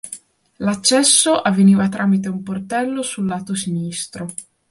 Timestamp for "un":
2.27-2.41